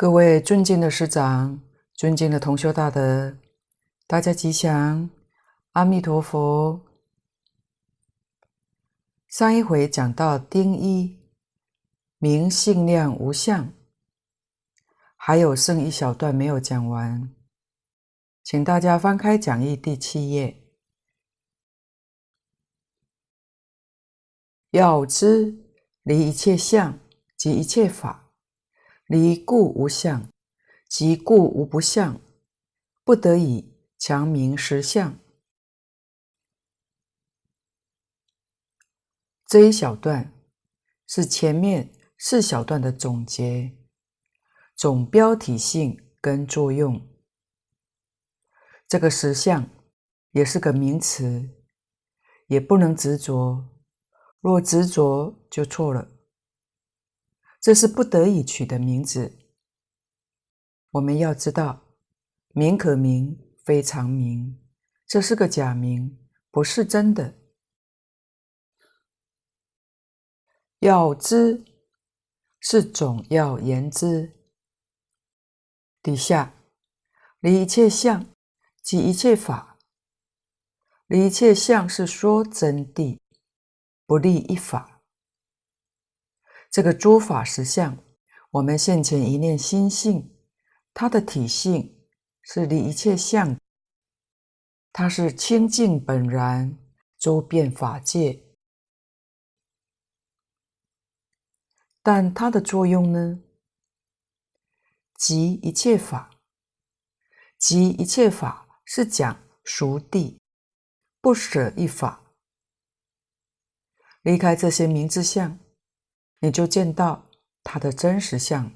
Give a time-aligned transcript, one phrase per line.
[0.00, 1.60] 各位尊敬的师长，
[1.92, 3.36] 尊敬的同修大德，
[4.06, 5.10] 大家吉祥，
[5.72, 6.80] 阿弥陀佛。
[9.26, 11.18] 上一回讲到丁一，
[12.18, 13.72] 明性量无相，
[15.16, 17.34] 还有剩一小段没有讲完，
[18.44, 20.62] 请大家翻开讲义第七页。
[24.70, 25.58] 要知
[26.04, 26.96] 离一切相
[27.36, 28.26] 及一切法。
[29.08, 30.28] 离故无相，
[30.86, 32.20] 即故无不相，
[33.04, 35.18] 不得已强名实相。
[39.46, 40.34] 这一小段
[41.06, 43.78] 是前面四小段的总结，
[44.76, 47.08] 总标题性跟作用。
[48.86, 49.70] 这个实相
[50.32, 51.48] 也是个名词，
[52.48, 53.64] 也不能执着，
[54.40, 56.17] 若执着就错了。
[57.60, 59.38] 这是不得已取的名字。
[60.92, 61.82] 我们要知道，
[62.54, 64.58] 名可名，非常名，
[65.06, 66.18] 这是个假名，
[66.50, 67.34] 不是真的。
[70.80, 71.64] 要知
[72.60, 74.34] 是总要言之。
[76.00, 76.54] 底下
[77.40, 78.24] 离一切相
[78.80, 79.78] 及一切法，
[81.08, 83.18] 离一切相是说真谛，
[84.06, 84.97] 不立一法。
[86.70, 87.96] 这个诸法实相，
[88.50, 90.36] 我们现前一念心性，
[90.92, 92.06] 它的体性
[92.42, 93.58] 是离一切相，
[94.92, 96.78] 它是清净本然，
[97.18, 98.44] 周遍法界。
[102.02, 103.42] 但它的作用呢？
[105.14, 106.30] 即一切法，
[107.58, 110.40] 即一切法是讲熟地，
[111.20, 112.22] 不舍一法，
[114.22, 115.58] 离开这些名字相。
[116.40, 117.30] 你就见到
[117.64, 118.72] 它的真实相，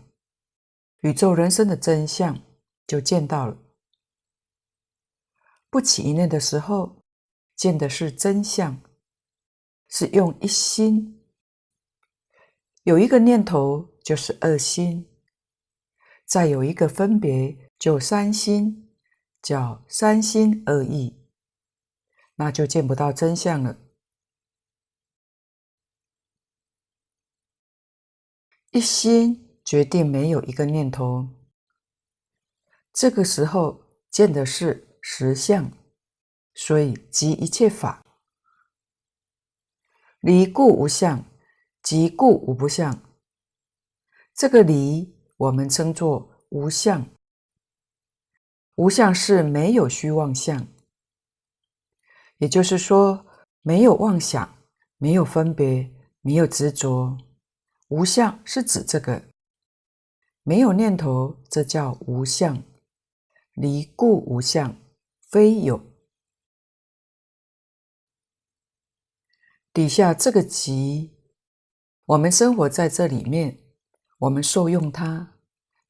[1.00, 2.41] 宇宙人生的真相
[2.87, 3.56] 就见到了。
[5.71, 7.05] 不起一念的时候，
[7.56, 8.82] 见的是真相，
[9.88, 11.23] 是用一心，
[12.82, 15.08] 有一个念头就是二心，
[16.26, 18.93] 再有一个分别就三心，
[19.41, 21.25] 叫三心二意，
[22.35, 23.79] 那就见不到真相了。
[28.72, 31.28] 一心决定没有一个念头，
[32.90, 35.70] 这个时候见的是实相，
[36.54, 38.02] 所以即一切法。
[40.20, 41.22] 离故无相，
[41.82, 42.98] 即故无不相。
[44.34, 47.06] 这个离我们称作无相，
[48.76, 50.66] 无相是没有虚妄相，
[52.38, 53.26] 也就是说
[53.60, 54.56] 没有妄想，
[54.96, 57.19] 没有分别，没有执着。
[57.93, 59.23] 无相是指这个
[60.44, 62.62] 没有念头，这叫无相。
[63.53, 64.75] 离故无相，
[65.29, 65.79] 非有。
[69.75, 71.19] 底下这个集，
[72.06, 73.59] 我们生活在这里面，
[74.21, 75.35] 我们受用它，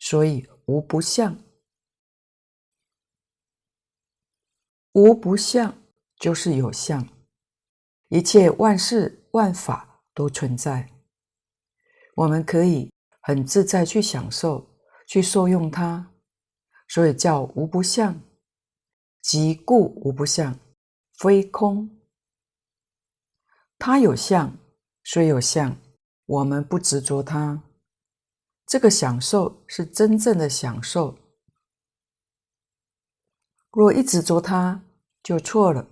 [0.00, 1.38] 所以无不相。
[4.90, 5.80] 无不相
[6.16, 7.08] 就是有相，
[8.08, 10.91] 一切万事万法都存在。
[12.14, 12.92] 我们可以
[13.22, 14.68] 很自在去享受，
[15.06, 16.12] 去受用它，
[16.88, 18.20] 所以叫无不相。
[19.22, 20.58] 即故无不相，
[21.18, 21.88] 非空。
[23.78, 24.58] 它有相，
[25.04, 25.76] 虽有相，
[26.26, 27.62] 我们不执着它。
[28.66, 31.16] 这个享受是真正的享受。
[33.70, 34.84] 若一执着它，
[35.22, 35.88] 就错了。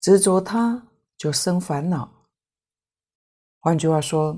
[0.00, 0.86] 执着它，
[1.16, 2.28] 就生烦恼。
[3.58, 4.36] 换句话说。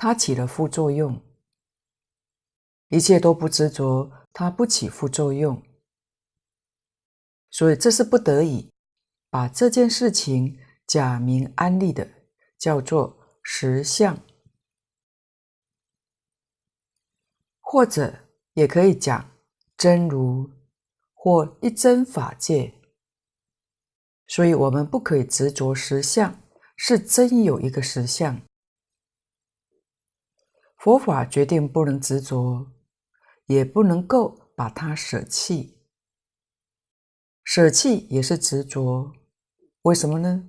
[0.00, 1.20] 它起了副作用，
[2.86, 5.60] 一切都不执着，它不起副作用，
[7.50, 8.70] 所以这是不得已
[9.28, 10.56] 把这件事情
[10.86, 12.08] 假名安立的，
[12.56, 14.16] 叫做实相，
[17.58, 18.20] 或者
[18.52, 19.28] 也可以讲
[19.76, 20.48] 真如
[21.12, 22.72] 或一真法界，
[24.28, 26.40] 所以我们不可以执着实相，
[26.76, 28.40] 是真有一个实相。
[30.78, 32.70] 佛法决定不能执着，
[33.46, 35.76] 也不能够把它舍弃。
[37.42, 39.12] 舍弃也是执着，
[39.82, 40.48] 为什么呢？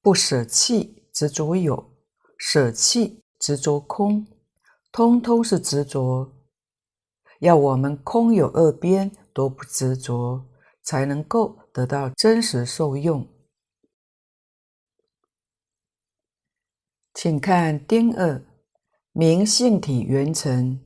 [0.00, 1.94] 不舍弃执着有，
[2.36, 4.26] 舍弃执着空，
[4.90, 6.32] 通通是执着。
[7.38, 10.48] 要我们空有二边都不执着，
[10.82, 13.24] 才能够得到真实受用。
[17.14, 18.42] 请看丁二，
[19.12, 20.82] 明性体圆成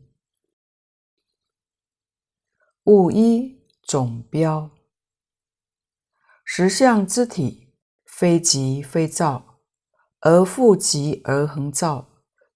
[2.84, 4.70] 物一总标。
[6.44, 7.72] 实相之体，
[8.04, 9.60] 非即非造，
[10.20, 12.08] 而复即而恒造，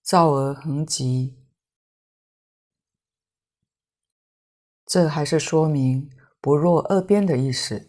[0.02, 1.38] 造而恒即。
[4.84, 7.88] 这还是说明不落二边的意思。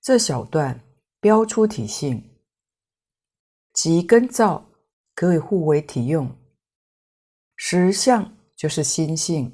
[0.00, 0.82] 这小段
[1.20, 2.31] 标出体性，
[3.72, 4.70] 即跟造
[5.14, 6.36] 可以互为体用。
[7.56, 9.52] 实相就是心性，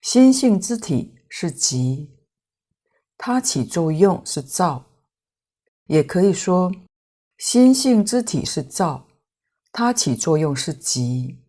[0.00, 2.16] 心性之体是即，
[3.16, 4.86] 它起作用是造，
[5.86, 6.72] 也可以说
[7.38, 9.08] 心性之体是造，
[9.72, 11.42] 它起作用是即。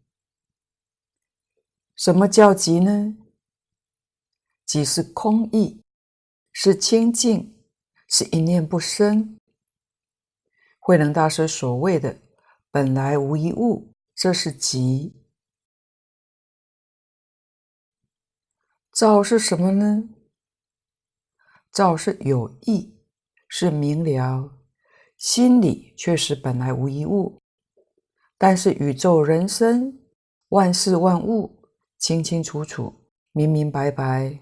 [1.95, 3.17] 什么叫即呢？
[4.65, 5.81] 即是空义，
[6.51, 7.57] 是清净，
[8.09, 9.39] 是一念不生。
[10.87, 12.21] 慧能大师所谓的
[12.71, 15.21] “本来无一物”，这是即。
[18.93, 20.07] 造是什么呢？
[21.73, 23.03] 造是有意，
[23.49, 24.57] 是明了，
[25.17, 27.41] 心里确实本来无一物，
[28.37, 29.99] 但是宇宙人生、
[30.47, 31.67] 万事万物
[31.97, 34.39] 清清楚楚、明明白白。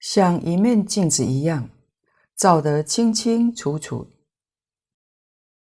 [0.00, 1.70] 像一面镜子一样，
[2.40, 4.10] 照得清清楚楚。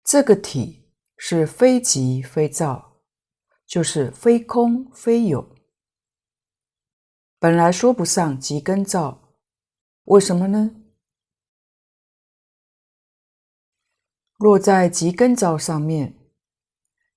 [0.03, 3.01] 这个体是非即非造，
[3.65, 5.55] 就是非空非有。
[7.39, 9.33] 本来说不上即跟造，
[10.03, 10.75] 为什么呢？
[14.37, 16.19] 若在即跟造上面，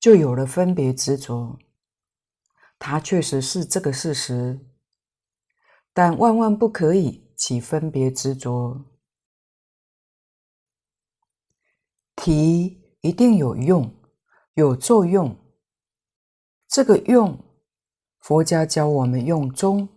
[0.01, 1.59] 就有了分别执着。
[2.79, 4.67] 它确实是这个事实。
[5.93, 8.87] 但万万不可以起分别执着，
[12.25, 13.93] 提一定有用，
[14.55, 15.37] 有作用。
[16.69, 17.37] 这个用，
[18.21, 19.89] 佛家教我们用中，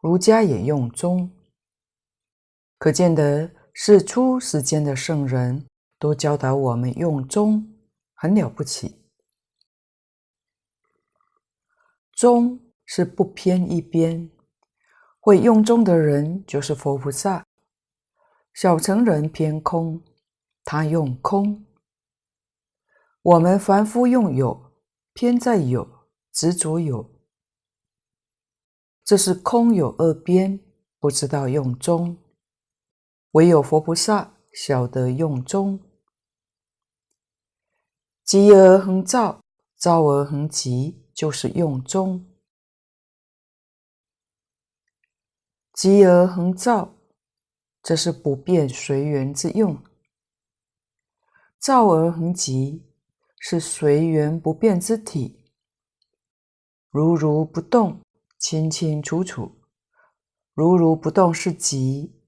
[0.00, 1.28] 儒家也用中，
[2.78, 5.66] 可见得是出世间的圣人
[5.98, 7.74] 都教导我们用中，
[8.14, 9.04] 很了不起。
[12.12, 12.60] 中。
[12.86, 14.30] 是不偏一边，
[15.18, 17.46] 会用中的人就是佛菩萨。
[18.52, 20.04] 小乘人偏空，
[20.64, 21.66] 他用空。
[23.22, 24.72] 我们凡夫用有，
[25.12, 27.10] 偏在有，执着有。
[29.04, 30.58] 这是空有二边，
[30.98, 32.16] 不知道用中。
[33.32, 35.80] 唯有佛菩萨晓得用中。
[38.24, 39.42] 即而恒照，
[39.76, 42.26] 照而恒即，就是用中。
[45.74, 46.94] 即而恒照，
[47.82, 49.76] 这是不变随缘之用；
[51.64, 52.84] 造而恒即，
[53.38, 55.50] 是随缘不变之体。
[56.90, 58.02] 如如不动，
[58.38, 59.62] 清清楚楚；
[60.52, 62.20] 如如不动是即，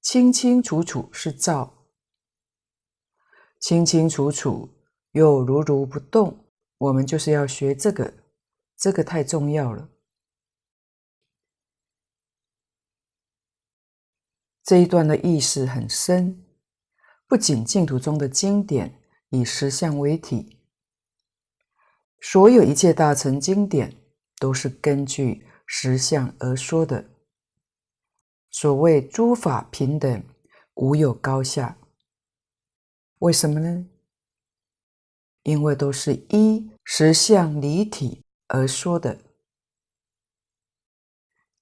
[0.00, 1.88] 清清楚楚是造。
[3.58, 4.68] 清清楚楚
[5.10, 8.14] 又如如不动，我们就是要学这个，
[8.76, 9.88] 这个太重要了。
[14.62, 16.41] 这一段的意思很深，
[17.32, 20.60] 不仅净土中的经典以实相为体，
[22.20, 23.96] 所有一切大乘经典
[24.38, 27.08] 都是根据实相而说的。
[28.50, 30.22] 所谓诸法平等，
[30.74, 31.78] 无有高下。
[33.20, 33.86] 为什么呢？
[35.44, 39.18] 因为都是依实相离体而说的。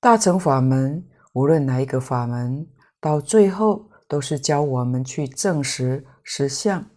[0.01, 2.69] 大乘法门，无论哪一个法门。
[2.99, 6.91] 到最后都是教我们去证实实相，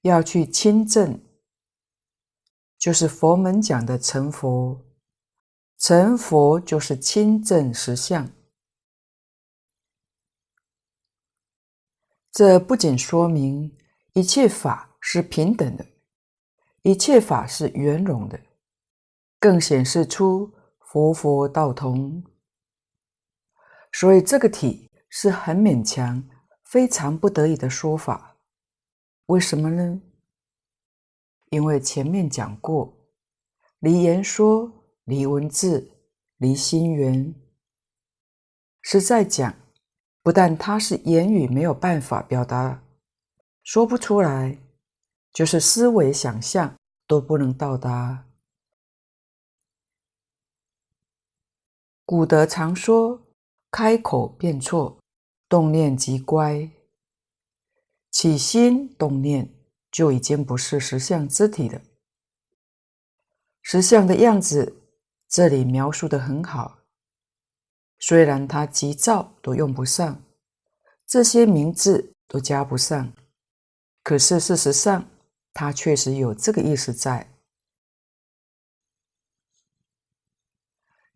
[0.00, 1.22] 要去亲证，
[2.76, 4.84] 就是佛门讲的成佛。
[5.78, 8.28] 成佛就是亲证实相。
[12.32, 13.78] 这不仅说明
[14.14, 15.86] 一切法是平等的，
[16.82, 18.40] 一切法是圆融的，
[19.38, 22.24] 更显示出佛佛道同。
[23.92, 24.87] 所以这个体。
[25.08, 26.28] 是很勉强、
[26.64, 28.36] 非常不得已的说法，
[29.26, 30.02] 为什么呢？
[31.50, 33.08] 因为前面讲过，
[33.78, 34.70] 离言说、
[35.04, 35.90] 离文字、
[36.36, 37.34] 离心缘。
[38.82, 39.54] 实在讲，
[40.22, 42.82] 不但它是言语没有办法表达，
[43.62, 44.58] 说不出来，
[45.32, 48.26] 就是思维想象都不能到达。
[52.04, 53.26] 古德常说
[53.70, 54.97] ：“开口便错。”
[55.48, 56.70] 动念即乖，
[58.10, 59.48] 起心动念
[59.90, 61.80] 就已经不是实相之体了。
[63.62, 64.76] 实相的样子，
[65.28, 66.78] 这里描述的很好。
[67.98, 70.22] 虽然它急躁都用不上，
[71.06, 73.12] 这些名字都加不上，
[74.02, 75.08] 可是事实上，
[75.52, 77.32] 它确实有这个意思在。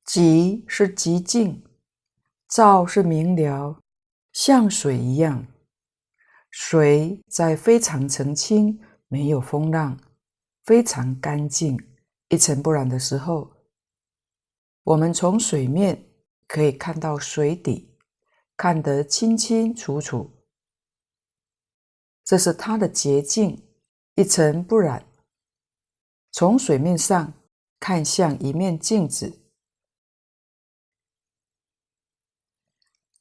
[0.04, 1.64] 急是寂静，
[2.48, 3.81] 躁是明了，
[4.32, 5.46] 像水一样。
[6.50, 9.98] 水在非常澄清、没有风浪、
[10.64, 11.78] 非常干净、
[12.28, 13.50] 一尘不染的时候，
[14.82, 16.04] 我们从水面
[16.46, 17.96] 可以看到水底，
[18.54, 20.30] 看得清清楚楚。
[22.22, 23.66] 这是它的洁净，
[24.16, 25.06] 一尘不染。
[26.30, 27.32] 从水面上
[27.80, 29.38] 看，像一面镜子。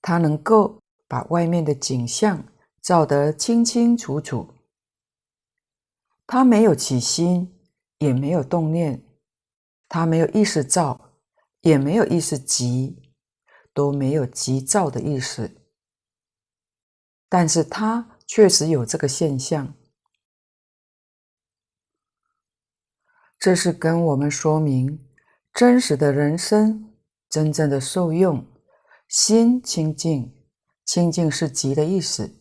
[0.01, 0.80] 它能够
[1.12, 2.41] 把外面的景象
[2.82, 4.53] 照得清清楚楚。
[6.25, 7.60] 他没有起心，
[7.98, 9.03] 也没有动念，
[9.89, 11.20] 他没有意识照，
[11.60, 13.12] 也没有意识急，
[13.74, 15.51] 都没有急躁的意思。
[17.27, 19.74] 但是他确实有这个现象。
[23.38, 25.06] 这是跟我们说明
[25.53, 26.94] 真实的人生，
[27.27, 28.48] 真正的受用。
[29.10, 30.40] 心清净，
[30.91, 32.36] 清净是极的意思。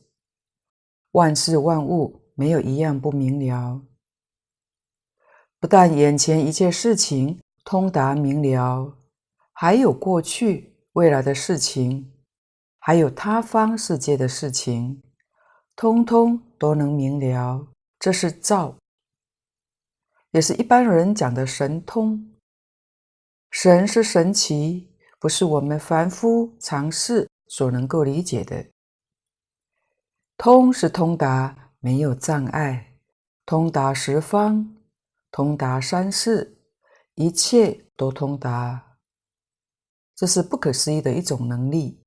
[1.12, 3.80] 万事万物没有一样不明了，
[5.60, 8.98] 不但眼前一切事情通达明了，
[9.52, 12.12] 还有过去未来的事情，
[12.80, 15.00] 还有他方世界的事情，
[15.76, 17.68] 通通都能明了。
[18.00, 18.76] 这是照，
[20.32, 22.34] 也是一般人讲的神通。
[23.52, 24.88] 神是神奇。
[25.20, 28.64] 不是我们凡夫常识所能够理解的。
[30.36, 32.96] 通是通达，没有障碍，
[33.44, 34.76] 通达十方，
[35.32, 36.56] 通达三世，
[37.16, 38.96] 一切都通达。
[40.14, 42.00] 这是不可思议的一种能力。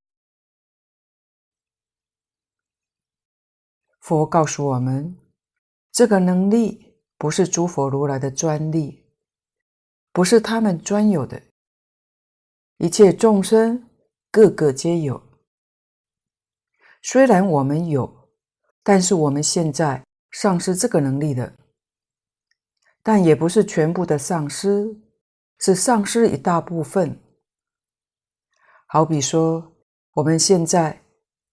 [3.99, 5.17] 佛告诉我们，
[5.91, 9.05] 这个能力不是诸佛如来的专利，
[10.13, 11.43] 不是他们专有的。
[12.77, 13.89] 一切众生
[14.31, 15.21] 个个皆有，
[17.03, 18.29] 虽然我们有，
[18.81, 21.53] 但是我们现在丧失这个能力的，
[23.03, 24.97] 但也不是全部的丧失，
[25.59, 27.19] 是丧失一大部分。
[28.87, 29.75] 好比说，
[30.13, 31.03] 我们现在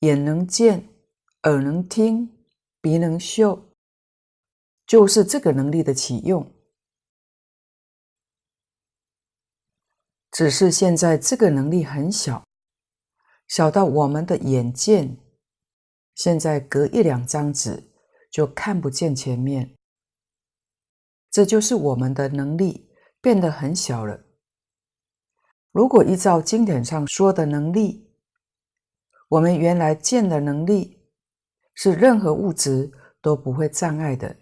[0.00, 0.88] 眼能见，
[1.42, 2.30] 耳能听，
[2.80, 3.60] 鼻能嗅，
[4.86, 6.48] 就是这个能力的启用。
[10.30, 12.46] 只是现在这个能力很小，
[13.48, 15.18] 小到我们的眼见，
[16.14, 17.92] 现在隔一两张纸
[18.30, 19.76] 就看不见前面。
[21.30, 22.90] 这就是我们的能力
[23.20, 24.24] 变得很小了。
[25.70, 28.10] 如果依照经典上说的能力，
[29.28, 31.08] 我们原来见的能力
[31.74, 32.90] 是任何物质
[33.22, 34.36] 都不会障碍的，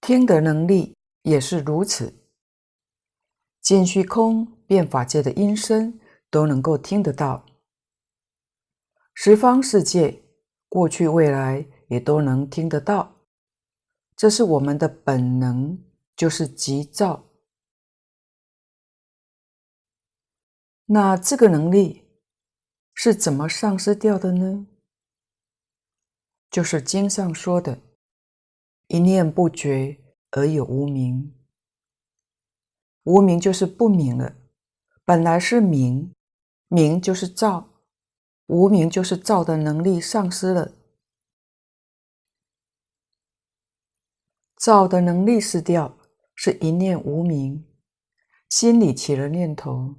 [0.00, 2.24] 听的能力也是如此。
[3.60, 7.46] 尽虚空变法界的音声都能够听得到，
[9.20, 10.22] 十方世界
[10.68, 13.16] 过去未来也都能听得到，
[14.14, 15.76] 这是我们的本能，
[16.14, 17.28] 就是急躁。
[20.84, 22.08] 那这个能力
[22.94, 24.68] 是怎么丧失掉的呢？
[26.48, 27.80] 就是经上说的
[28.86, 29.98] “一念不觉
[30.30, 31.34] 而有无明”。
[33.02, 34.36] 无明就是不明了，
[35.04, 36.14] 本来是明，
[36.68, 37.67] 明就是照，
[38.48, 40.72] 无名就是造的能力丧失了，
[44.56, 45.98] 造的能力失掉，
[46.34, 47.66] 是一念无名，
[48.48, 49.96] 心里起了念头，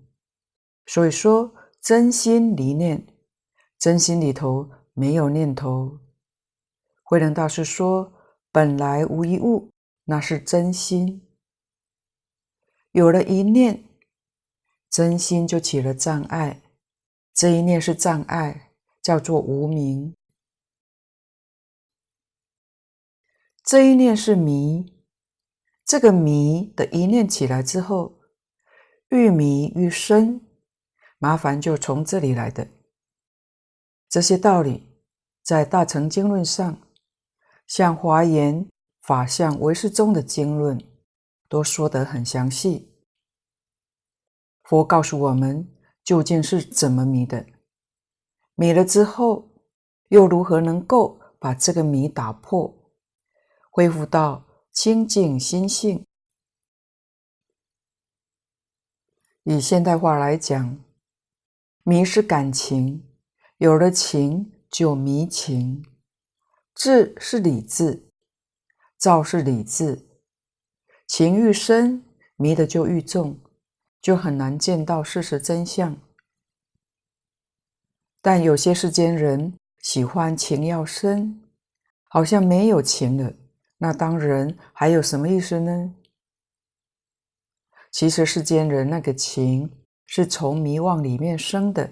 [0.87, 3.05] 所以说真心离念，
[3.77, 5.99] 真心里头没有念头。
[7.03, 8.11] 慧能大师说
[8.51, 9.69] ：“本来无一物，
[10.05, 11.21] 那是真心。”
[12.93, 13.83] 有了一念，
[14.89, 16.63] 真心就起了障碍。
[17.33, 20.15] 这一念是障碍，叫做无明。
[23.63, 25.03] 这一念是迷，
[25.85, 28.19] 这个迷的一念起来之后，
[29.09, 30.41] 愈迷愈深，
[31.17, 32.67] 麻烦就从这里来的。
[34.07, 35.01] 这些道理
[35.43, 36.81] 在《大乘经论》上，
[37.67, 38.65] 像《华严》
[39.01, 40.79] 《法相唯识中》的经论。
[41.49, 42.93] 都说得很详细。
[44.61, 45.67] 佛告诉我们
[46.09, 47.45] 究竟是怎么迷的，
[48.55, 49.51] 迷了之后
[50.07, 52.73] 又如何能够把这个迷打破，
[53.69, 56.03] 恢复到清净心性。
[59.43, 60.83] 以现代话来讲，
[61.83, 63.07] 迷是感情，
[63.57, 65.85] 有了情就迷情。
[66.73, 68.09] 智是理智，
[68.97, 70.09] 造是理智。
[71.05, 72.03] 情愈深，
[72.35, 73.39] 迷的就愈重，
[74.01, 75.97] 就很难见到事实真相。
[78.21, 81.41] 但有些世间人喜欢情要深，
[82.09, 83.33] 好像没有情了，
[83.77, 85.95] 那当人还有什么意思呢？
[87.91, 91.91] 其实世间人那个情是从迷妄里面生的，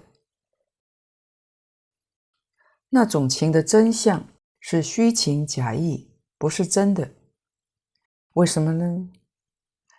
[2.89, 4.28] 那种情的真相
[4.60, 7.13] 是虚情假意，不是真的。
[8.34, 9.10] 为什么呢？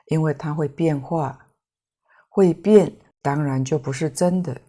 [0.06, 1.47] 因为它会变化，
[2.38, 4.60] 会变，当然就不是真的。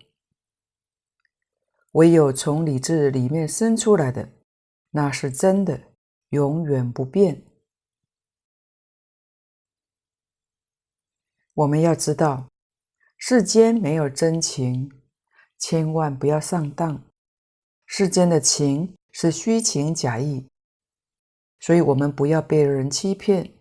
[1.91, 4.27] 唯有从理智里面生出来的，
[4.89, 5.79] 那是真的，
[6.29, 7.45] 永远不变。
[11.53, 12.49] 我们要知道，
[13.19, 14.91] 世间没有真情，
[15.59, 17.03] 千万不要上当。
[17.85, 20.49] 世间的情是虚情假意，
[21.59, 23.53] 所以我们不要被人欺骗，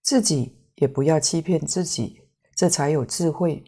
[0.00, 2.21] 自己也不要欺骗自己，
[2.54, 3.64] 这才有智慧。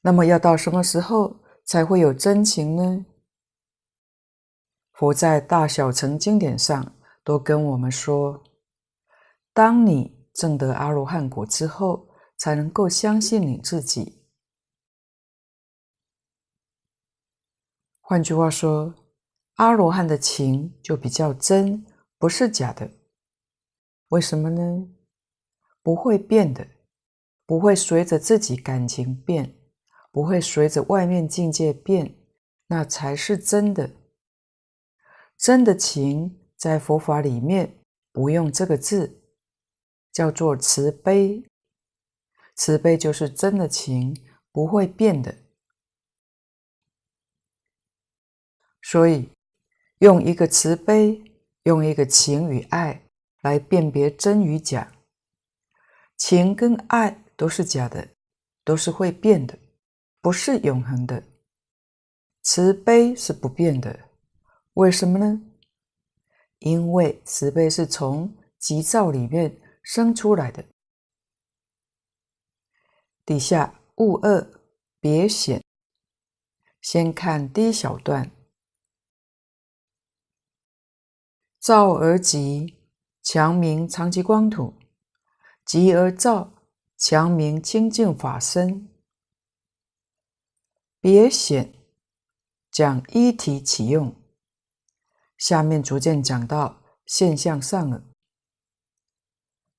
[0.00, 3.04] 那么要到什么时候才会有真情呢？
[4.92, 8.42] 佛在大小乘经典上都跟我们说，
[9.52, 14.24] 当你证得阿罗汉果之后，才能够相信你自己。
[18.00, 18.94] 换句话说，
[19.54, 21.84] 阿罗汉的情就比较真，
[22.16, 22.90] 不是假的。
[24.08, 24.88] 为什么呢？
[25.82, 26.66] 不会变的，
[27.48, 29.56] 不会随着自己感情变，
[30.12, 32.14] 不会随着外面境界变，
[32.66, 33.90] 那才是真的。
[35.38, 37.78] 真的情在佛法里面
[38.12, 39.14] 不用这个字。
[40.10, 41.44] 叫做慈悲，
[42.56, 44.16] 慈悲就是真的情，
[44.50, 45.36] 不会变的。
[48.82, 49.30] 所以，
[50.00, 51.22] 用一个慈悲，
[51.62, 53.04] 用一个情与爱
[53.42, 54.92] 来辨别真与假。
[56.16, 58.06] 情跟爱都是假的，
[58.62, 59.58] 都是会变的，
[60.20, 61.24] 不是永恒的。
[62.42, 64.10] 慈悲是不变的，
[64.74, 65.40] 为什么呢？
[66.58, 69.58] 因为慈悲是从急躁里面。
[69.90, 70.62] 生出来的。
[73.24, 74.46] 底下物二
[75.00, 75.64] 别显，
[76.82, 78.30] 先看第一小段。
[81.58, 82.76] 躁而急，
[83.22, 84.74] 强名常寂光土；
[85.64, 86.52] 急而躁，
[86.98, 88.88] 强明清净法身。
[91.00, 91.72] 别显
[92.72, 94.12] 讲一体起用，
[95.36, 98.02] 下面逐渐讲到现象上了。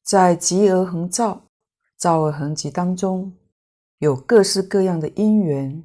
[0.01, 1.49] 在急而恒照，
[1.97, 3.37] 照而恒急当中，
[3.97, 5.83] 有各式各样的因缘，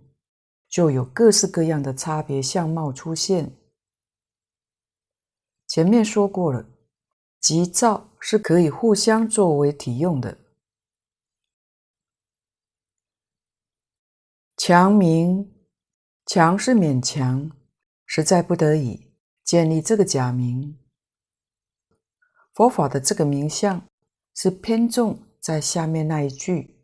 [0.68, 3.52] 就有各式各样的差别相貌出现。
[5.66, 6.64] 前面说过了，
[7.40, 10.38] 急躁是可以互相作为体用的。
[14.66, 15.52] 强名，
[16.24, 17.50] 强是勉强，
[18.06, 19.12] 实在不得已
[19.44, 20.78] 建立这个假名。
[22.54, 23.86] 佛法的这个名相。
[24.34, 26.82] 是偏重在下面那一句，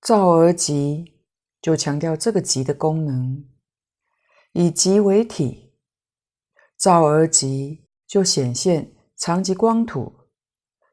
[0.00, 1.14] 躁而急，
[1.62, 3.48] 就强调这个急的功能，
[4.52, 5.76] 以急为体，
[6.76, 10.12] 躁而急就显现常寂光土，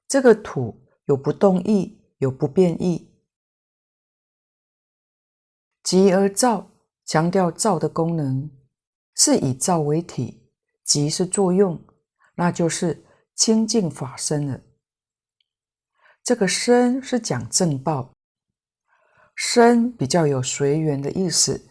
[0.08, 3.13] 这个土有不动意，有不变义，
[5.84, 6.72] 急而躁，
[7.06, 8.50] 强调躁的功能，
[9.14, 10.50] 是以躁为体，
[10.84, 11.80] 即是作用，
[12.36, 13.06] 那就是。
[13.36, 14.62] 清净法身了，
[16.24, 18.14] 这个身是讲正报，
[19.36, 21.68] 身比较有随缘的意思，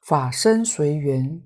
[0.00, 1.42] 法身随缘。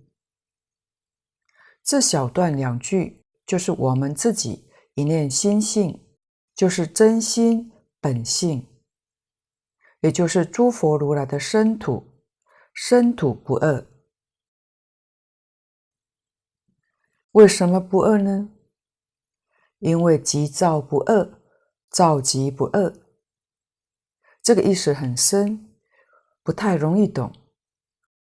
[1.82, 6.06] 这小段两句就是我们自己一念心性，
[6.54, 8.68] 就是真心本性，
[10.06, 12.06] 也就是诸佛如来的身土，
[12.72, 13.84] 身土不二。
[17.32, 18.48] 为什么不二呢？
[19.80, 21.40] 因为急躁不二，
[21.90, 22.94] 躁急不二，
[24.40, 25.74] 这个意思很深，
[26.44, 27.32] 不太容易懂，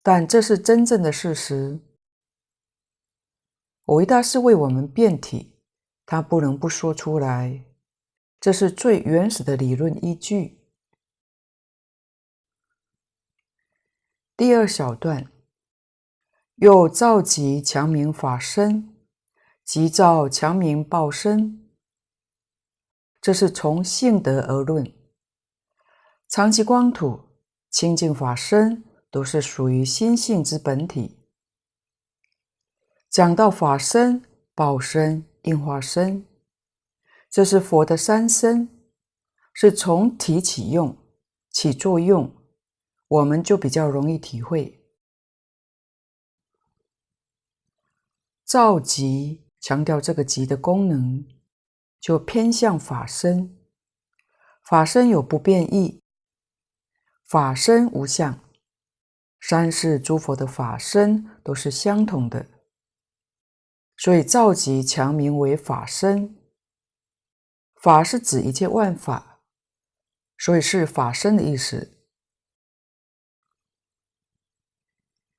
[0.03, 1.79] 但这是真正的事实。
[3.85, 5.57] 蕅益大师为我们辩体，
[6.05, 7.63] 他不能不说出来，
[8.41, 10.60] 这是最原始的理论依据。
[14.41, 15.31] 第二小段，
[16.55, 18.89] 又召集强明法身。
[19.63, 21.69] 急躁强明报身，
[23.21, 24.91] 这是从性德而论。
[26.27, 27.19] 常寂光土、
[27.69, 31.19] 清净法身都是属于心性之本体。
[33.11, 34.23] 讲到法身、
[34.55, 36.25] 报身、应化身，
[37.29, 38.67] 这是佛的三身，
[39.53, 40.97] 是从体起用、
[41.51, 42.35] 起作用，
[43.11, 44.79] 我们就比较容易体会。
[48.45, 51.27] 造极强调这个极的功能，
[51.99, 53.57] 就偏向法身。
[54.63, 56.01] 法身有不变异，
[57.25, 58.39] 法身无相，
[59.41, 62.47] 三世诸佛的法身都是相同的。
[63.97, 66.37] 所以造极强名为法身，
[67.75, 69.41] 法是指一切万法，
[70.37, 71.97] 所以是法身的意思。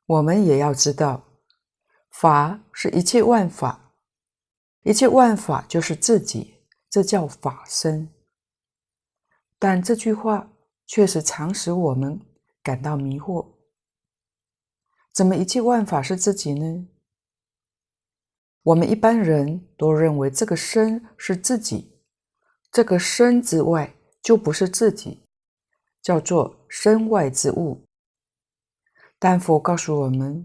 [0.07, 1.25] 我们也要知道，
[2.11, 3.95] 法是一切万法，
[4.83, 6.55] 一切万法就是自己，
[6.91, 8.13] 这叫法身。
[9.59, 10.53] 但这句话
[10.87, 12.21] 确实常使我们
[12.63, 13.47] 感到迷惑：
[15.13, 16.89] 怎么一切万法是自己呢？
[18.65, 22.01] 我们一般人都认为这个身是自己，
[22.71, 25.25] 这个身之外就不是自己，
[26.03, 27.85] 叫做身外之物。
[29.25, 30.45] 但佛告诉我们，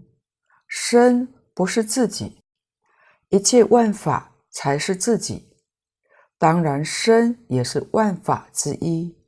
[0.68, 2.44] 身不是自己，
[3.28, 5.52] 一切万法才是自己，
[6.38, 9.18] 当然身也是万法之一。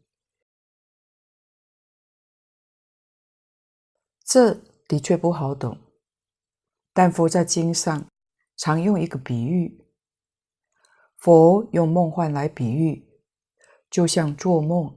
[4.24, 4.54] 这
[4.86, 5.76] 的确不好懂，
[6.92, 8.06] 但佛在经上。
[8.56, 9.84] 常用一个比喻，
[11.16, 13.08] 佛用梦幻来比喻，
[13.90, 14.96] 就像做梦。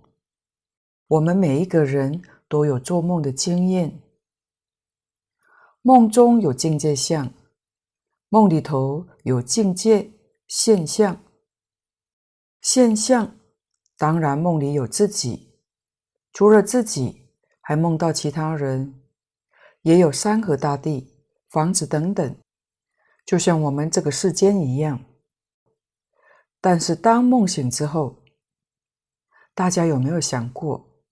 [1.07, 4.02] 我们每一个人都有做梦的经验，
[5.85, 7.33] 梦中有境界相，
[8.29, 10.13] 梦里头有境界
[10.47, 11.21] 现象。
[12.61, 13.35] 现象
[13.97, 15.59] 当然梦里有自己，
[16.31, 17.27] 除了自己，
[17.59, 19.03] 还梦到其他人，
[19.81, 21.17] 也有山河大地、
[21.49, 22.33] 房子等等。
[23.25, 25.03] 就像我们这个世间一样，
[26.61, 28.23] 但是当梦醒之后，
[29.53, 31.03] 大家有没有想过，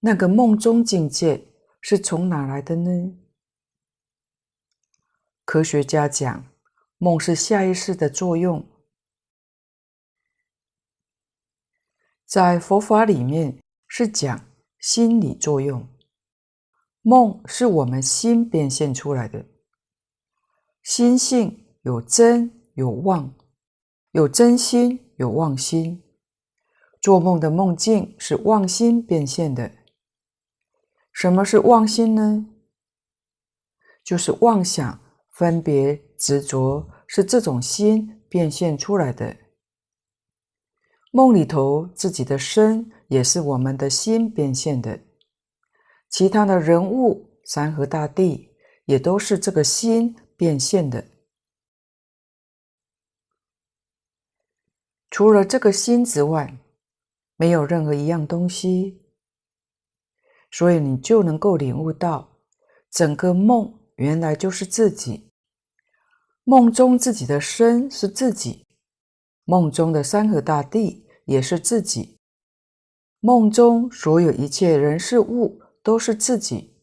[0.00, 1.48] 那个梦中境界
[1.80, 3.22] 是从哪来的呢？
[5.46, 6.44] 科学家讲，
[6.98, 8.66] 梦是下意识的作用，
[12.26, 14.44] 在佛法里面是讲
[14.80, 15.88] 心理作用，
[17.00, 19.46] 梦是我们心变现出来的。
[20.82, 23.32] 心性有真有妄，
[24.10, 26.02] 有真心有妄心。
[27.00, 29.70] 做梦的梦境是妄心变现的。
[31.12, 32.46] 什么是妄心呢？
[34.02, 35.00] 就是妄想、
[35.36, 39.36] 分别、执着，是这种心变现出来的。
[41.12, 44.98] 梦里头自己的身也是我们的心变现的，
[46.08, 51.06] 其他的人物、山河大地也都是这个心变现的，
[55.10, 56.58] 除了这个心之外，
[57.36, 59.02] 没有任何一样东西，
[60.50, 62.38] 所以你就能够领悟到，
[62.90, 65.30] 整个梦原来就是自己，
[66.44, 68.66] 梦中自己的身是自己，
[69.44, 72.18] 梦中的山河大地也是自己，
[73.20, 76.76] 梦中所有一切人事物都是自己。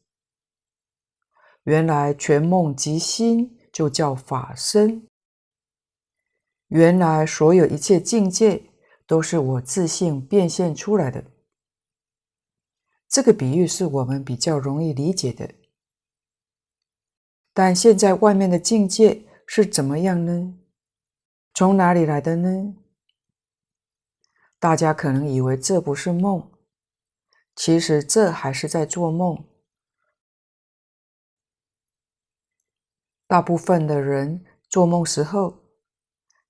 [1.63, 5.07] 原来全梦即心，就叫法身。
[6.67, 8.71] 原来所有一切境界
[9.05, 11.23] 都是我自信变现出来的。
[13.07, 15.53] 这个比喻是我们比较容易理解的。
[17.53, 20.57] 但现在外面的境界是怎么样呢？
[21.53, 22.75] 从哪里来的呢？
[24.59, 26.51] 大家可能以为这不是梦，
[27.55, 29.45] 其实这还是在做梦。
[33.27, 35.59] 大部分的人做梦时候，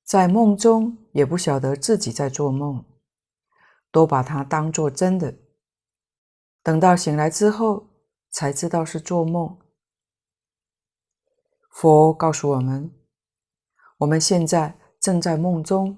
[0.03, 2.85] 在梦中也不晓得自己在做梦，
[3.91, 5.37] 都把它当作真的。
[6.61, 7.89] 等到醒来之后，
[8.29, 9.59] 才知道是做梦。
[11.73, 12.93] 佛告诉我们，
[13.97, 15.97] 我们现在正在梦中，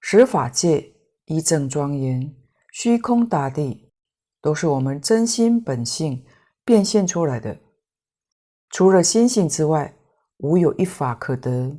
[0.00, 2.34] 十法界一正庄严，
[2.72, 3.90] 虚空大地，
[4.40, 6.24] 都是我们真心本性
[6.64, 7.58] 变现出来的。
[8.70, 9.96] 除了心性之外，
[10.38, 11.76] 无有一法可得。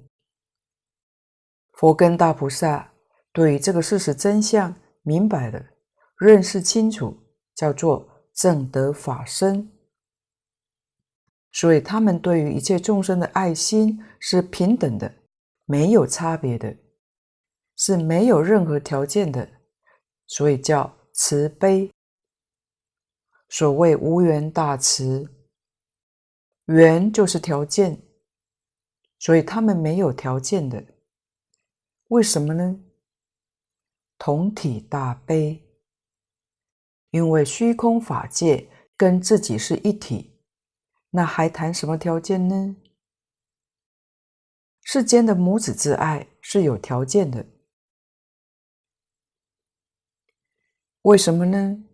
[1.73, 2.93] 佛跟大菩萨
[3.31, 5.65] 对这个事实真相明白了，
[6.17, 7.17] 认识清楚，
[7.55, 9.71] 叫做正得法身。
[11.55, 15.11] 所以他们对于一切众生的爱心是平等的，
[15.63, 16.75] 没有差别的。
[17.77, 19.49] 是没有任何条件的，
[20.27, 21.89] 所以叫慈悲。
[23.49, 25.29] 所谓无缘大慈，
[26.65, 28.01] 缘就是条件，
[29.19, 30.83] 所以他们没有条件的。
[32.09, 32.79] 为什么呢？
[34.17, 35.61] 同体大悲，
[37.11, 40.34] 因为虚空法界跟自己是一体，
[41.15, 42.75] 那还谈什么条件呢？
[44.81, 47.47] 世间的母子之爱是有条件的，
[51.03, 51.85] 为什么呢？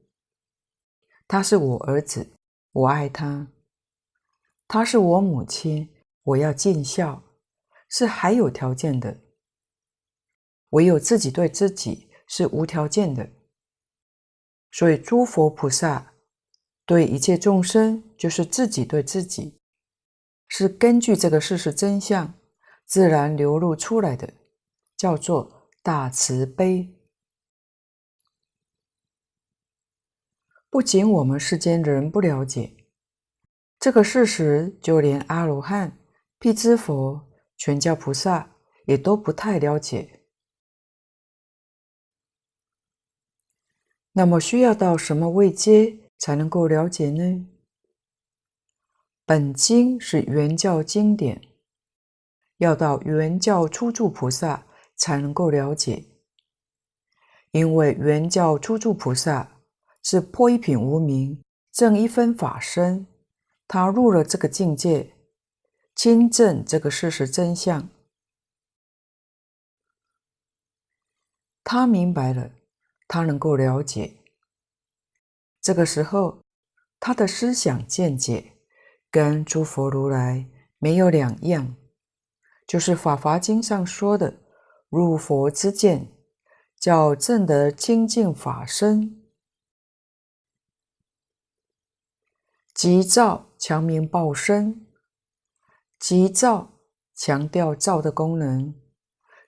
[1.28, 2.34] 他是我儿子，
[2.72, 3.46] 我爱他；
[4.68, 7.22] 他是我母亲，我要尽孝，
[7.90, 9.22] 是还有条件的。
[10.70, 13.30] 唯有自己对自己是无条件的，
[14.72, 16.11] 所以诸佛菩萨
[16.86, 19.60] 对一切众生，就是自己对自己，
[20.48, 22.34] 是根据这个事实真相。
[22.86, 24.34] 自然流露出来的，
[24.98, 26.94] 叫做大慈悲。
[30.70, 32.76] 不仅我们世间人不了解
[33.80, 35.98] 这个事实，就连阿罗汉、
[36.38, 40.26] 辟支佛、全教菩萨也都不太了解。
[44.12, 47.48] 那么需要到什么位阶才能够了解呢？
[49.26, 51.42] 本经是原教经典。
[52.58, 56.06] 要到原教初住菩萨才能够了解，
[57.50, 59.64] 因为原教初住菩萨
[60.04, 63.08] 是破一品无明，证一分法身，
[63.68, 65.16] 他入了这个境界，
[65.96, 67.90] 亲证这个事实真相，
[71.64, 72.52] 他明白了，
[73.08, 74.21] 他能够了解，
[75.62, 76.42] 这个时候
[77.00, 78.58] 他的思想见解
[79.12, 81.76] 跟诸佛如来没有两样。
[82.68, 84.42] 就是《法华经》上说的
[84.90, 86.08] “入佛之见”，
[86.80, 89.22] 叫证得清净法身。
[92.74, 94.88] 寂照强名报身，
[96.00, 96.80] 寂照
[97.14, 98.74] 强调照的功能，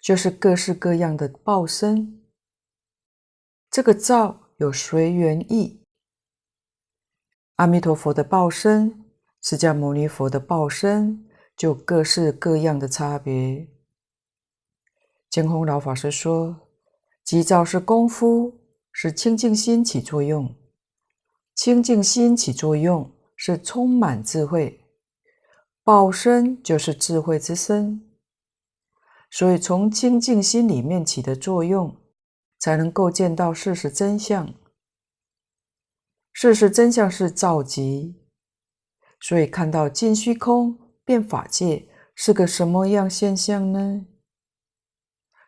[0.01, 2.25] 就是各式各样的报身。
[3.71, 5.82] 这个照有随缘意，
[7.63, 9.05] 阿弥陀佛的报身，
[9.41, 11.25] 释迦牟尼佛的报身。
[11.55, 13.69] 就各式各样的差别。
[15.29, 16.59] 净空老法师说
[17.23, 18.51] ：“急躁是功夫，
[18.91, 20.53] 是清净心起作用。
[21.55, 24.83] 清净心起作用是充满智慧，
[25.85, 28.01] 报身就是智慧之身。
[29.31, 31.95] 所以从清净心里面起的作用，
[32.59, 34.53] 才能够见到事实真相。
[36.33, 38.15] 事实真相是照寂，
[39.21, 44.07] 所以看到尽虚空。”变法界是个什么样现象呢？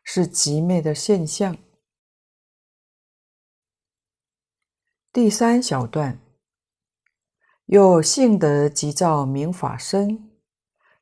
[0.04, 1.58] 是极美的现象。
[5.14, 6.20] 第三小段，
[7.68, 10.30] 又信得寂照明法身，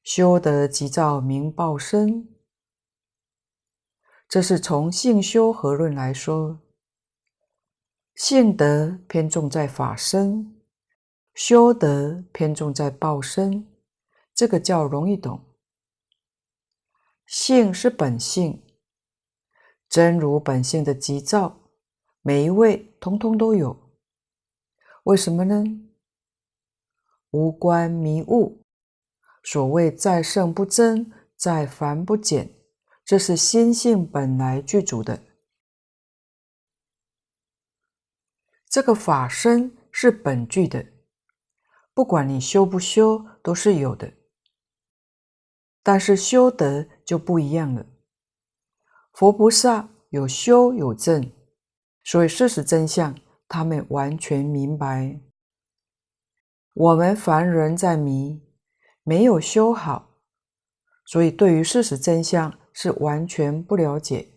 [0.03, 2.29] 修得寂照明报身。
[4.29, 6.61] 这是从性修合论来说，
[8.15, 10.55] 信德偏重在法身，
[11.33, 13.67] 修德偏重在报身。
[14.35, 15.41] 这个较容易懂。
[17.25, 18.63] 性是本性，
[19.89, 21.71] 真如本性的急躁，
[22.21, 23.91] 每一位通通都有。
[25.03, 25.63] 为什么呢？
[27.31, 28.63] 无关迷悟。
[29.43, 32.53] 所谓在圣不增，在凡不减，
[33.03, 35.19] 这是心性本来具足的。
[38.73, 40.83] 这个法身是本具的，
[41.93, 44.11] 不管你修不修，都是有的。
[45.83, 47.85] 但是修得就不一样了。
[49.13, 51.31] 佛菩萨有修有证，
[52.03, 53.15] 所以事实真相
[53.47, 55.21] 他们完全明白。
[56.73, 58.41] 我们凡人在迷，
[59.03, 60.17] 没有修好，
[61.05, 64.32] 所以对于事实真相是完全不了解。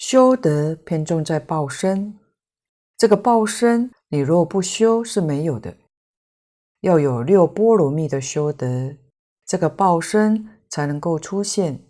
[0.00, 2.18] 修德偏重在报身，
[2.96, 5.76] 这个报身你若不修是没有的。
[6.80, 8.96] 要有六波罗蜜的修德，
[9.44, 11.86] 这个报身才能够出现。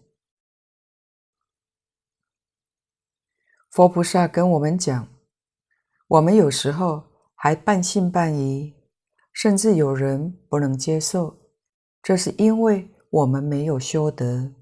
[3.71, 5.09] 佛菩萨跟我们讲，
[6.09, 7.05] 我们有时候
[7.37, 8.75] 还半信半疑，
[9.33, 11.39] 甚至有人不能接受，
[12.03, 14.53] 这是因为我们没有修德，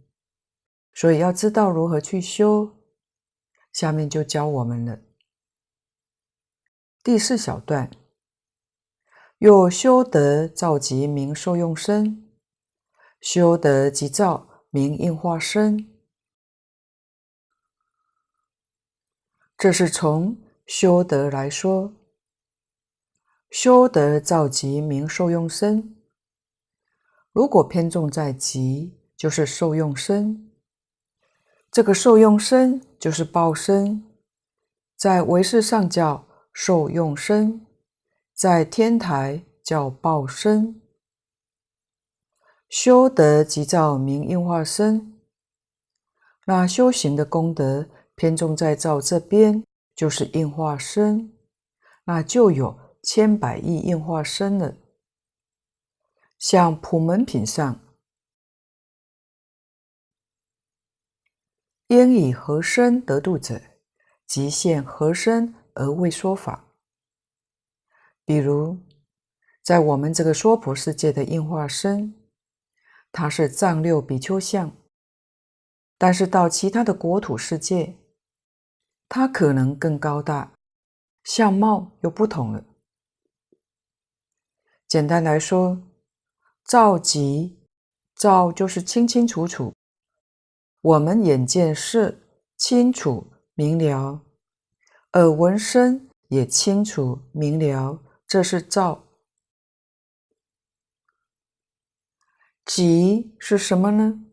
[0.93, 2.75] 所以要知道如何去修。
[3.79, 4.99] 下面就教我们了。
[7.05, 7.89] 第四小段。
[9.39, 12.29] 又修得照寂名受用身，
[13.21, 15.97] 修得寂照名应化身。
[19.57, 20.37] 这是从
[20.67, 21.95] 修德来说，
[23.49, 26.03] 修德造集名受用身。
[27.31, 30.48] 如果偏重在集，就是受用身。
[31.71, 34.05] 这个受用身就是报身，
[34.97, 37.67] 在唯识上叫受用身，
[38.35, 40.81] 在天台叫报身。
[42.69, 45.21] 修德即造明应化身，
[46.47, 49.63] 那修行的功德偏重在造这边，
[49.95, 51.33] 就是应化身，
[52.05, 54.75] 那就有千百亿应化身了。
[56.39, 57.81] 像普门品上，
[61.89, 63.61] 应以何身得度者，
[64.27, 66.67] 即现何身而为说法。
[68.25, 68.79] 比如，
[69.63, 72.15] 在我们这个娑婆世界的应化身。
[73.11, 74.71] 它是藏六比丘相，
[75.97, 77.97] 但是到其他的国土世界，
[79.09, 80.53] 它可能更高大，
[81.25, 82.63] 相貌又不同了。
[84.87, 85.81] 简单来说，
[86.63, 87.59] 照集
[88.15, 89.75] 照就是清清楚楚，
[90.81, 92.17] 我们眼见色
[92.57, 94.25] 清楚明了，
[95.15, 99.05] 耳闻声也清楚明了，这是照。
[102.65, 104.25] 集是什么呢？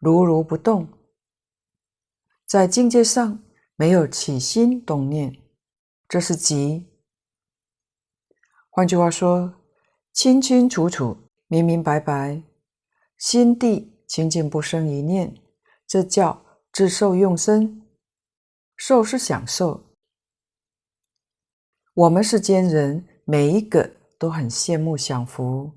[0.00, 0.88] 如如不动，
[2.44, 3.44] 在境界上
[3.76, 5.36] 没有起心动念，
[6.08, 6.88] 这是集。
[8.70, 9.54] 换句话说，
[10.12, 12.42] 清清楚楚、明明白白，
[13.16, 15.32] 心地清净不生一念，
[15.86, 17.86] 这叫自受用身。
[18.76, 19.94] 受是享受，
[21.94, 25.72] 我们世间人每一个都很羡慕享福。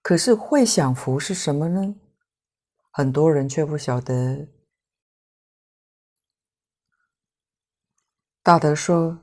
[0.00, 1.94] 可是会享福是什么呢？
[2.92, 4.48] 很多人却不晓得。
[8.42, 9.20] 大德说，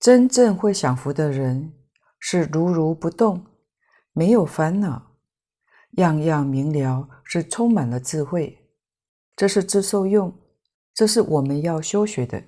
[0.00, 1.72] 真正会享福的人
[2.18, 3.46] 是如如不动，
[4.12, 5.15] 没有烦恼，
[5.96, 8.70] 样样明了，是充满了智慧。
[9.34, 10.34] 这是自受用，
[10.94, 12.42] 这是我们要修学的。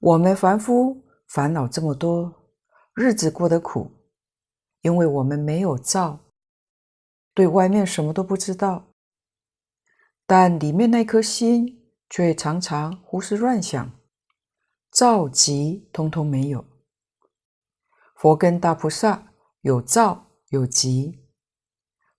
[0.00, 2.34] 我们凡夫烦恼这么多，
[2.94, 3.92] 日子过得苦。
[4.82, 6.20] 因为我们没有照，
[7.34, 8.94] 对外面什么都不知道，
[10.26, 13.92] 但里面那颗心却常常胡思乱想，
[14.90, 16.64] 照集通通没有。
[18.16, 21.19] 佛跟大菩萨有照有集，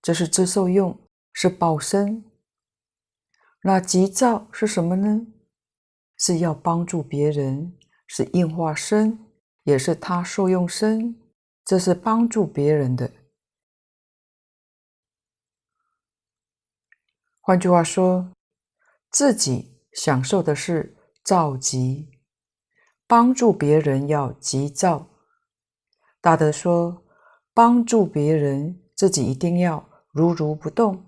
[0.01, 0.99] 这是自受用，
[1.31, 2.23] 是报身。
[3.63, 5.27] 那急躁是什么呢？
[6.17, 7.77] 是要帮助别人，
[8.07, 9.19] 是应化身，
[9.63, 11.19] 也是他受用身。
[11.63, 13.11] 这是帮助别人的。
[17.39, 18.31] 换句话说，
[19.11, 22.09] 自己享受的是照集，
[23.05, 25.07] 帮助别人要急躁。
[26.19, 27.03] 大德说，
[27.53, 31.05] 帮助别人，自己一定要如如不动，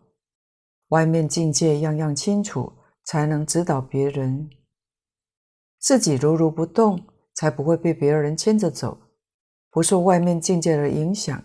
[0.88, 2.74] 外面境界样样清楚，
[3.04, 4.50] 才能指导别人。
[5.78, 8.98] 自己如如不动，才不会被别人牵着走。
[9.70, 11.44] 不受外面境界的影响，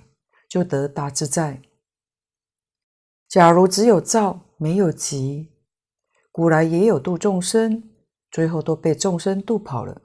[0.48, 1.62] 就得大自在。
[3.26, 5.50] 假如只有照没有集，
[6.30, 7.90] 古来也有度众生，
[8.30, 10.02] 最后都被众生度跑了。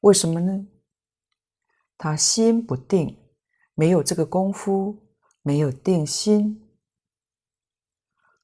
[0.00, 0.68] 为什么呢？
[1.98, 3.18] 他心不定，
[3.74, 5.01] 没有这个功夫，
[5.42, 6.62] 没有定心。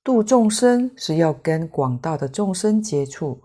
[0.03, 3.43] 度众生是要跟广大的众生接触，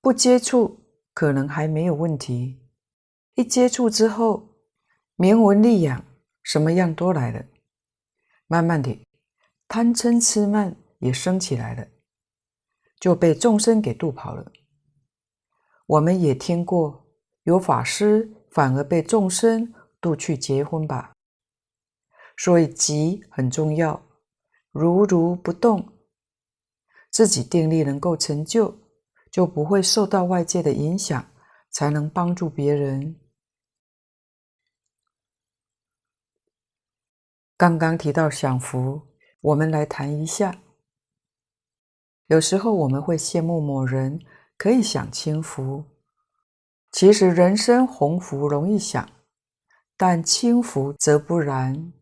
[0.00, 0.80] 不接触
[1.14, 2.60] 可能还没有问题。
[3.34, 4.56] 一接触之后，
[5.16, 6.04] 名闻利养，
[6.42, 7.44] 什么样都来了。
[8.46, 9.06] 慢慢的，
[9.66, 11.86] 贪嗔痴慢也生起来了，
[13.00, 14.52] 就被众生给度跑了。
[15.86, 17.06] 我们也听过，
[17.44, 21.11] 有法师反而被众生度去结婚吧。
[22.42, 24.02] 所以急很重要，
[24.72, 25.92] 如如不动，
[27.08, 28.76] 自己定力能够成就，
[29.30, 31.24] 就不会受到外界的影响，
[31.70, 33.14] 才能帮助别人。
[37.56, 39.02] 刚刚提到享福，
[39.40, 40.62] 我们来谈一下。
[42.26, 44.20] 有时候我们会羡慕某人
[44.58, 45.84] 可以享清福，
[46.90, 49.08] 其实人生鸿福容易享，
[49.96, 51.92] 但清福则不然。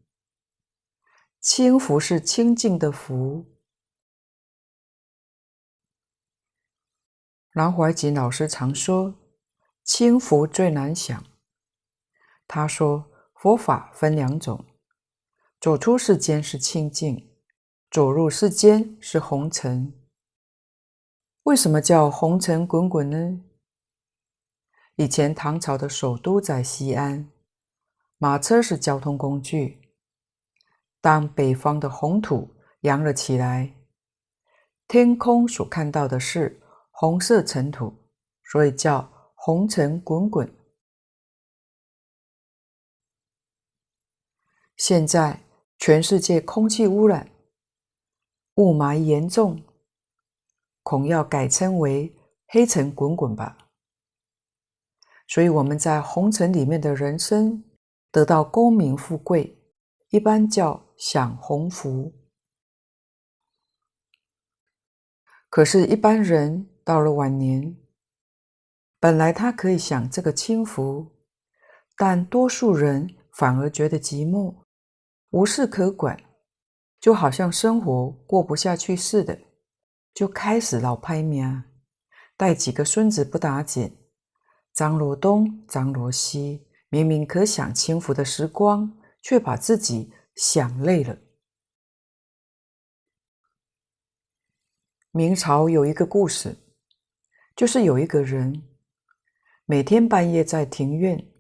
[1.41, 3.47] 清福是清净的福。
[7.55, 9.15] 南怀瑾老师常说，
[9.83, 11.25] 清福最难享。
[12.47, 14.67] 他说，佛法分两种。
[15.59, 17.35] 走出世间是清净，
[17.91, 19.99] 走入世间是红尘。
[21.45, 23.43] 为什么叫红尘滚滚呢？
[24.97, 27.31] 以前唐朝的首都在西安，
[28.19, 29.80] 马车是交通工具。
[31.01, 33.75] 当北方的红土扬了起来，
[34.87, 37.95] 天空所看到的是红色尘土，
[38.45, 40.55] 所以叫红尘滚滚。
[44.77, 45.41] 现在
[45.79, 47.31] 全世界空气污染、
[48.57, 49.63] 雾霾严重，
[50.83, 52.15] 恐要改称为
[52.49, 53.57] 黑尘滚滚吧。
[55.29, 57.63] 所以我们在红尘里面的人生，
[58.11, 59.63] 得到功名富贵，
[60.09, 62.13] 一般叫享鸿福。
[65.49, 67.75] 可是，一般人到了晚年，
[69.01, 71.11] 本来他可以享这个清福，
[71.97, 74.55] 但多数人反而觉得寂寞，
[75.31, 76.23] 无事可管，
[77.01, 79.41] 就好像生活过不下去似的，
[80.13, 81.65] 就开始老拍命，
[82.37, 83.97] 带几个孙子不打紧。
[84.75, 90.13] 张罗东，张罗西，明明可享清福的时光，却把自己
[90.43, 91.19] 想累了。
[95.11, 96.57] 明朝有一个故事，
[97.55, 98.67] 就是有一个人
[99.67, 101.31] 每天半夜在庭院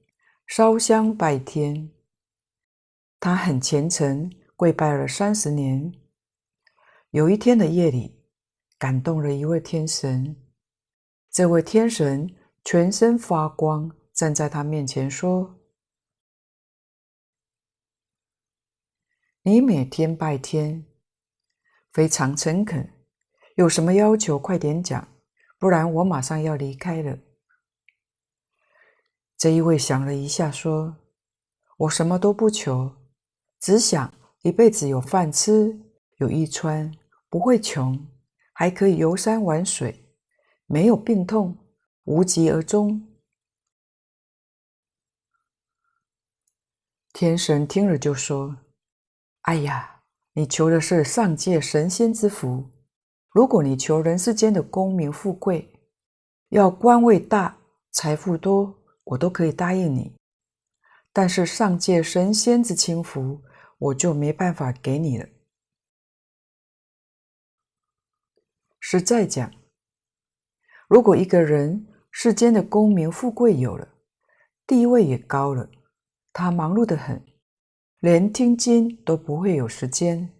[0.46, 1.90] 烧香拜天，
[3.18, 5.94] 他很虔诚，跪拜了三十年。
[7.08, 8.22] 有一天的夜里，
[8.76, 10.36] 感动了一位天神，
[11.30, 12.36] 这位天神。
[12.62, 15.58] 全身发光，站在他面前说
[19.42, 20.84] ：“你每天拜天，
[21.92, 22.92] 非常诚恳，
[23.56, 25.08] 有什么要求快点讲，
[25.58, 27.18] 不然我马上要离开了。”
[29.36, 30.96] 这一位想了一下，说
[31.78, 32.96] ：“我什么都不求，
[33.58, 34.12] 只想
[34.42, 35.80] 一辈子有饭吃，
[36.18, 36.92] 有衣穿，
[37.28, 38.06] 不会穷，
[38.52, 40.04] 还可以游山玩水，
[40.66, 41.56] 没有病痛。”
[42.04, 43.06] 无疾而终。
[47.12, 48.56] 天神听了就说
[49.42, 52.70] ：“哎呀，你求的是上界神仙之福。
[53.30, 55.72] 如果你求人世间的功名富贵，
[56.48, 57.58] 要官位大、
[57.90, 60.16] 财富多，我都可以答应你。
[61.12, 63.42] 但是上界神仙之清福，
[63.78, 65.28] 我就没办法给你了。
[68.78, 69.52] 实在讲，
[70.88, 71.86] 如果一个人……
[72.12, 73.86] 世间的功名富贵有了，
[74.66, 75.70] 地位也高了，
[76.32, 77.24] 他忙碌的很，
[78.00, 80.32] 连听经都不会有时间，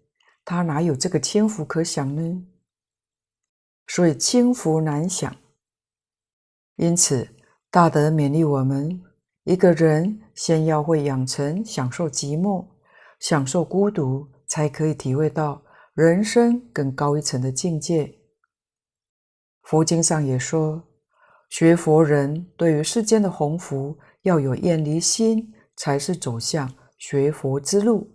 [0.44, 2.46] 他哪有这个清福可享呢？
[3.86, 5.36] 所以清福难享。
[6.76, 7.28] 因此，
[7.70, 9.02] 大德勉励我们：
[9.44, 12.66] 一个人先要会养成享受寂寞、
[13.18, 18.14] 享受孤独，才可以体会到人生更高一层的境界。
[19.62, 20.82] 佛经上也说。
[21.50, 28.14] 学佛人对于世间的鸿福要有厌离心，才是走向学佛之路。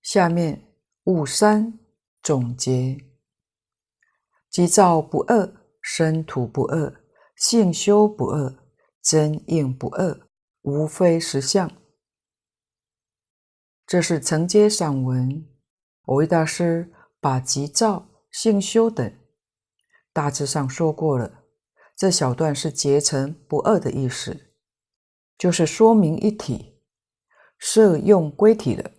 [0.00, 0.74] 下面
[1.04, 1.78] 五三
[2.22, 3.04] 总结：
[4.50, 7.04] 寂照不二，身土不二，
[7.36, 8.56] 性修不二，
[9.02, 10.26] 真应不二，
[10.62, 11.70] 无非实相。
[13.86, 15.46] 这是承接散文，
[16.06, 19.14] 我为大师把急躁、性修等。
[20.10, 21.44] 大致上说过了，
[21.94, 24.47] 这小段是结成不二的意思，
[25.38, 26.82] 就是说明一体，
[27.56, 28.92] 是用归体的。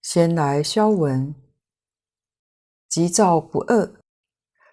[0.00, 1.34] 先来消文，
[2.88, 4.00] 寂照不二，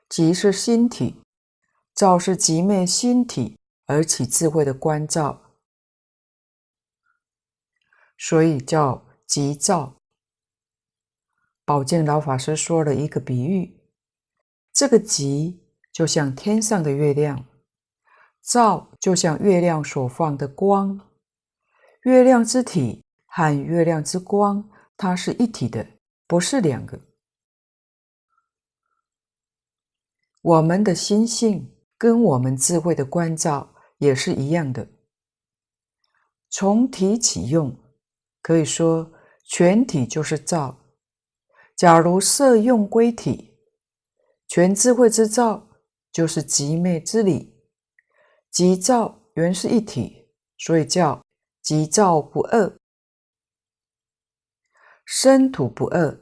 [0.08, 1.22] 寂是心体，
[1.94, 5.58] 照是寂灭心体而起智慧的观照，
[8.18, 9.98] 所以叫寂照。
[11.66, 13.80] 宝静老法师说了一个比喻，
[14.74, 15.60] 这个寂
[15.92, 17.46] 就像天上的月亮，
[18.44, 21.00] 照就像月亮所放的光，
[22.04, 25.86] 月亮之体和月亮之光，它是一体的，
[26.28, 27.00] 不是两个。
[30.42, 34.88] 我们的心性跟我们智慧的观照也是一样的，
[36.50, 37.78] 从体起用，
[38.42, 39.14] 可以说
[39.46, 40.80] 全体就是照。
[41.76, 43.56] 假如色用归体，
[44.48, 45.70] 全智慧之照
[46.12, 47.51] 就是极昧之理。
[48.52, 50.28] 吉兆原是一体，
[50.58, 51.24] 所以叫
[51.62, 52.78] 吉兆不二。
[55.06, 56.20] 身土不二，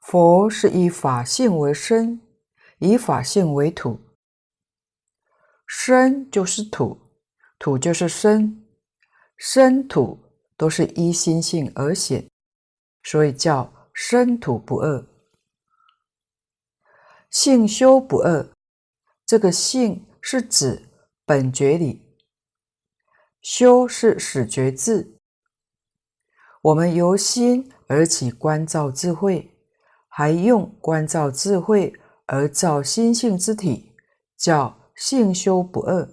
[0.00, 2.20] 佛是以法性为身，
[2.78, 4.00] 以法性为土。
[5.66, 6.98] 生就是土，
[7.58, 8.64] 土就是生，
[9.36, 10.18] 生土
[10.56, 12.28] 都是依心性而显，
[13.02, 15.04] 所以叫生土不二。
[17.30, 18.55] 性修不二，
[19.26, 20.88] 这个性是指
[21.24, 22.00] 本觉理，
[23.42, 25.18] 修是始觉智。
[26.62, 29.50] 我们由心而起观照智慧，
[30.06, 31.92] 还用观照智慧
[32.26, 33.92] 而造心性之体，
[34.36, 36.08] 叫性修不二。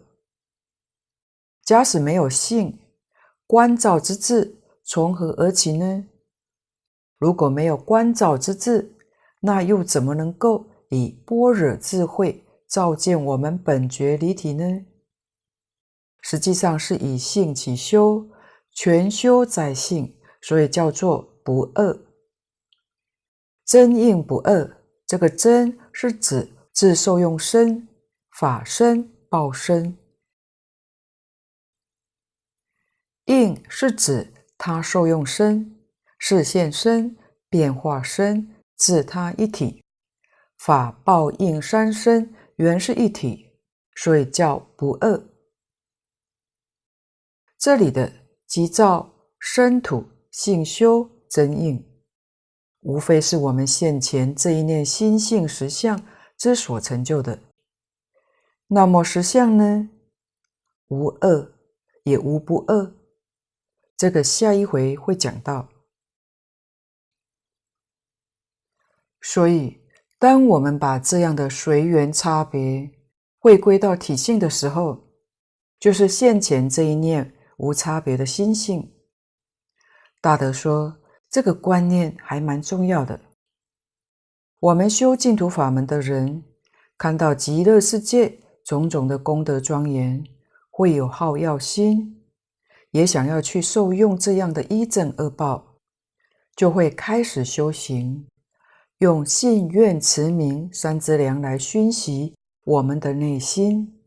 [1.64, 2.80] 假使没有性，
[3.46, 6.08] 观照之智从何而起呢？
[7.20, 8.96] 如果没有观照之智，
[9.42, 12.43] 那又怎么能够以般若智慧
[12.74, 14.84] 照见我们本觉离体呢？
[16.24, 18.28] 实际上是以性起修，
[18.72, 21.96] 全修在性，所以叫做不二。
[23.64, 27.88] 真应不二，这个真是指自受用身、
[28.40, 29.96] 法身、报身；
[33.26, 35.80] 应是指他受用生、
[36.18, 37.16] 示现身、
[37.50, 39.84] 变化身，自他一体。
[40.58, 43.50] 法报应三身原是一体，
[43.96, 45.30] 所以叫不二。
[47.58, 48.12] 这里的
[48.46, 51.84] 即照生土性修真应，
[52.82, 56.06] 无非是我们现前这一念心性实相
[56.38, 57.40] 之所成就的。
[58.68, 59.90] 那么实相呢？
[60.88, 61.54] 无二，
[62.04, 62.96] 也无不二。
[63.98, 65.70] 这个下一回会讲到。
[69.22, 69.83] 所以。
[70.24, 72.90] 当我们把这样的随缘差别
[73.40, 75.04] 回归到体性的时候，
[75.82, 78.94] 就是现前这一念无差别的心性。
[80.22, 80.96] 大德说，
[81.30, 83.20] 这个观念还蛮重要的。
[84.62, 86.42] 我们修净土法门的人，
[86.98, 90.24] 看到极乐世界种种的功德庄严，
[90.70, 92.24] 会有好乐心，
[92.92, 95.82] 也想要去受用这样的一正二报，
[96.56, 98.26] 就会开始修行。
[99.04, 104.00] 用信愿慈名三资粮来熏习我们的内心。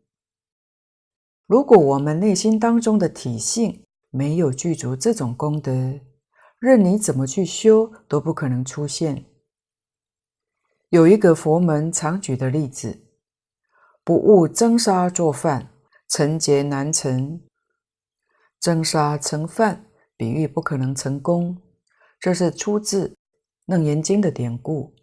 [1.45, 5.99] 如果我们内心当中的体性没有具足这种功德，
[6.57, 9.25] 任你怎么去修都不可能出现。
[10.89, 12.99] 有一个佛门常举的例子：
[14.03, 15.69] 不务蒸沙做饭，
[16.09, 17.39] 成劫难成。
[18.59, 19.85] 蒸沙成饭，
[20.17, 21.61] 比喻不可能成功。
[22.19, 23.16] 这是出自。
[23.67, 24.95] 楞严经的典故，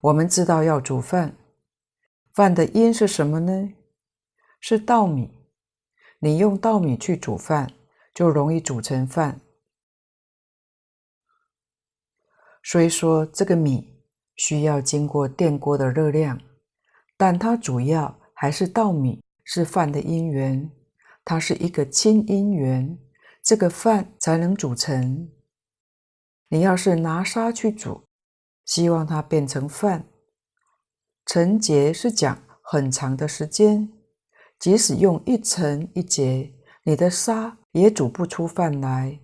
[0.00, 1.36] 我们知道要煮饭，
[2.34, 3.72] 饭的因是什么呢？
[4.58, 5.30] 是稻米。
[6.18, 7.72] 你用稻米去煮饭，
[8.12, 9.40] 就容易煮成饭。
[12.64, 14.02] 所以说，这个米
[14.34, 16.40] 需要经过电锅的热量，
[17.16, 20.68] 但它主要还是稻米是饭的因缘，
[21.24, 22.98] 它是一个亲因缘，
[23.44, 25.30] 这个饭才能煮成。
[26.48, 28.04] 你要是拿沙去煮，
[28.64, 30.06] 希望它变成饭，
[31.26, 33.92] 成劫是讲很长的时间，
[34.58, 39.20] 即使用一成一节，你的沙也煮不出饭来，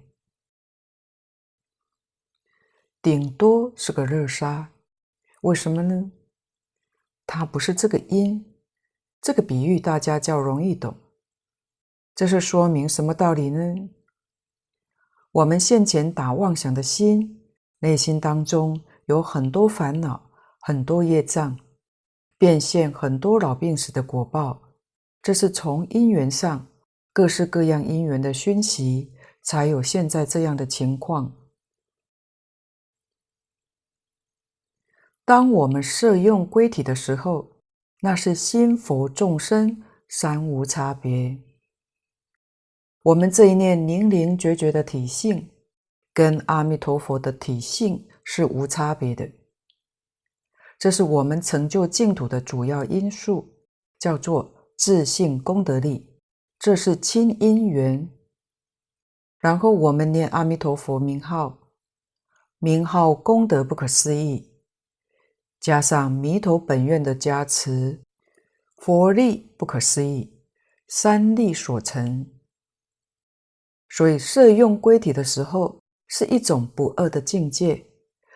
[3.01, 4.71] 顶多是个热沙。
[5.41, 6.13] 为什么呢？
[7.27, 8.55] 它不是这个因，
[9.23, 10.95] 这个比喻大家较容易懂。
[12.15, 13.89] 这是说明什么道理呢？
[15.35, 17.43] 我们现前打妄想的心，
[17.81, 20.31] 内心当中有很多烦恼，
[20.61, 21.59] 很多业障，
[22.39, 24.63] 变现很多老病死的果报。
[25.21, 26.69] 这是从因缘上
[27.13, 29.13] 各式各样因缘的熏习，
[29.43, 31.35] 才有现在这样的情况。
[35.25, 37.57] 当我们摄用归体的时候，
[38.03, 41.54] 那是心佛众生三无差别。
[43.05, 45.51] 我们这一念宁宁觉觉的体性，
[46.15, 49.31] 跟阿弥陀佛的体性是无差别的。
[50.79, 53.53] 这是我们成就净土的主要因素，
[53.99, 56.19] 叫做自信功德力，
[56.59, 58.11] 这是亲因缘。
[59.39, 61.59] 然后我们念阿弥陀佛名号，
[62.59, 64.51] 名号功德不可思议，
[65.61, 68.03] 加上弥陀本愿的加持，
[68.79, 70.43] 佛力不可思议，
[70.89, 72.31] 三力所成。
[73.97, 77.87] 所以摄用归体的时候，是一种不二的境界。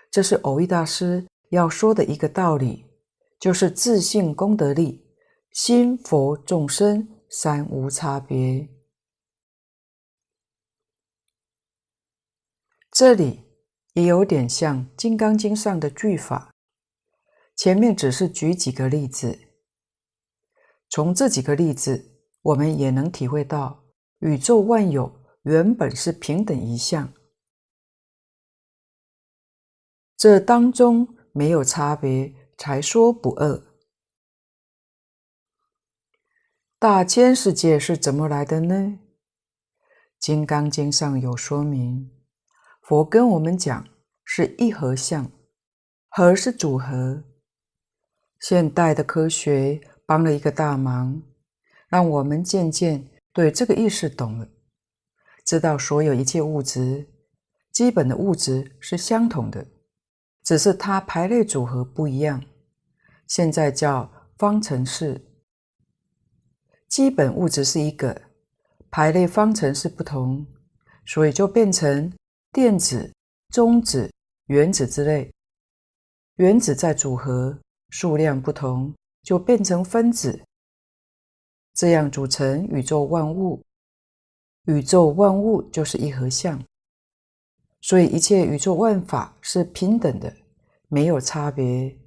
[0.09, 2.86] 这是蕅益大师要说的一个道理，
[3.40, 5.04] 就是自信功德力，
[5.50, 8.68] 心佛众生三无差别。
[12.92, 13.40] 这里
[13.94, 16.54] 也有点像《金刚经》上的句法，
[17.56, 19.36] 前面只是举几个例子。
[20.88, 23.82] 从这几个例子，我们也能体会到，
[24.20, 25.17] 宇宙万有
[25.49, 27.11] 原本是平等一相，
[30.14, 33.62] 这当中没有差别，才说不二。
[36.78, 38.74] 大千世界是怎么来的呢？
[40.18, 42.11] 《金刚经》上有说明，
[42.82, 43.88] 佛跟我们讲
[44.24, 45.32] 是一合相，
[46.11, 47.24] 合是组合。
[48.40, 51.22] 现代的科学帮了一个大忙，
[51.88, 54.46] 让我们渐渐对这个意识懂了，
[55.49, 57.09] 知道所有一切物质，
[57.72, 59.66] 基本的物质是相同的，
[60.42, 62.44] 只是它排列组合不一样。
[63.26, 65.24] 现在叫方程式。
[66.86, 68.20] 基本物质是一个，
[68.90, 70.46] 排列方程式不同，
[71.07, 72.12] 所以就变成
[72.53, 73.11] 电子、
[73.49, 74.12] 中子、
[74.49, 75.32] 原子之类。
[76.36, 80.44] 原子在组合，数量不同，就变成分子。
[81.72, 83.64] 这样组成宇宙万物。
[84.68, 86.62] 宇宙万物就是一合相，
[87.80, 90.30] 所以一切宇宙万法是平等的，
[90.88, 91.98] 没有差别，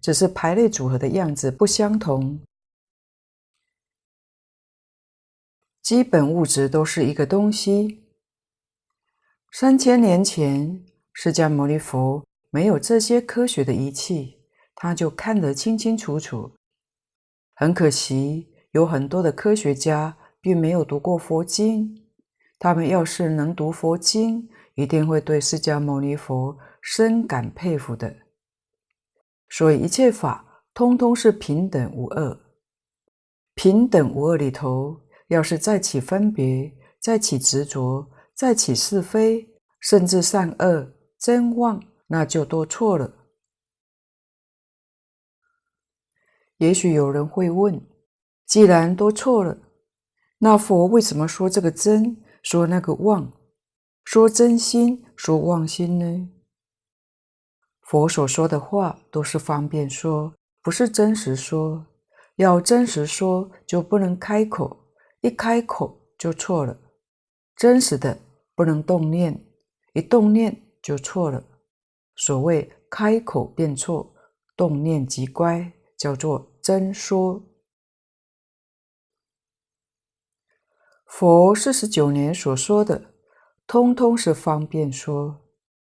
[0.00, 2.40] 只是排列组合的样子不相同。
[5.80, 8.02] 基本物质都是一个东西。
[9.52, 14.40] 三千年前，释迦牟尼佛没有这些科学的仪器，
[14.74, 16.50] 他就看得清清楚楚。
[17.54, 22.07] 很可惜，有很多的科学家并没有读过佛经。
[22.58, 28.14] 他们要是能读佛经，一定会对释迦牟尼佛深感佩服的。
[29.48, 32.40] 所以，一切法通通是平等无二。
[33.54, 35.00] 平等无二里头。
[35.28, 39.46] 要是再起分别，再起执着，再起是非，
[39.78, 43.12] 甚至善恶、真妄，那就都错了。
[46.56, 47.78] 也许有人会问：
[48.46, 49.58] 既然都错了，
[50.38, 53.32] 那佛为什么说这个真，说那个妄，
[54.04, 56.30] 说真心，说妄心呢？
[57.82, 61.86] 佛所说的话都是方便说，不是真实说。
[62.36, 64.84] 要真实说，就不能开口。
[65.22, 66.78] 一开口就错了，
[67.56, 68.16] 真实的
[68.54, 69.44] 不能动念，
[69.94, 71.42] 一动念就错了。
[72.14, 74.14] 所谓开口便错，
[74.56, 77.42] 动念即乖，叫做真说。
[81.08, 83.02] 佛四十九年所说的，
[83.66, 85.40] 通通是方便说。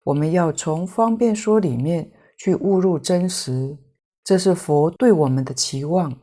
[0.03, 3.79] 我们要从方便说里面去悟入真实，
[4.23, 6.15] 这是佛对我们的期望。